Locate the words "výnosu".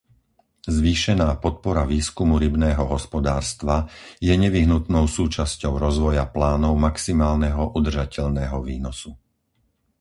8.69-9.11